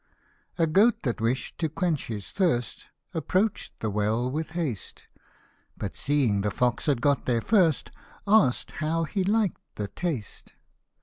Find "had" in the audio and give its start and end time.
6.87-7.01